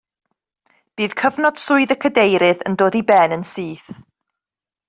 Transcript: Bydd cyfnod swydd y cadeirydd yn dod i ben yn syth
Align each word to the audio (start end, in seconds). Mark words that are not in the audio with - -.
Bydd 1.01 1.13
cyfnod 1.23 1.61
swydd 1.65 1.93
y 1.97 1.99
cadeirydd 2.05 2.65
yn 2.71 2.81
dod 2.83 2.99
i 3.01 3.05
ben 3.15 3.39
yn 3.41 3.49
syth 3.55 3.97